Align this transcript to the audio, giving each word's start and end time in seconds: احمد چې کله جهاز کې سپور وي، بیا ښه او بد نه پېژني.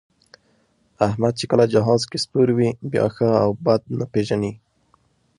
احمد 1.07 1.33
چې 1.39 1.45
کله 1.51 1.65
جهاز 1.73 2.01
کې 2.09 2.17
سپور 2.23 2.47
وي، 2.57 2.69
بیا 2.91 3.05
ښه 3.15 3.29
او 3.43 3.49
بد 3.65 3.81
نه 3.97 4.05
پېژني. 4.13 4.53